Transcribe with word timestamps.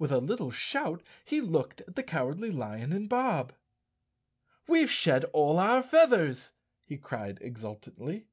With 0.00 0.10
a 0.10 0.18
little 0.18 0.50
shout 0.50 1.00
he 1.24 1.40
looked 1.40 1.82
at 1.82 1.94
the 1.94 2.02
Cowardly 2.02 2.50
Lion 2.50 2.92
and 2.92 3.08
Bob. 3.08 3.52
"We've 4.66 4.88
all 4.88 4.90
shed 4.90 5.26
our 5.32 5.80
feathers," 5.80 6.54
he 6.82 6.98
cried 6.98 7.38
exultantly. 7.40 8.26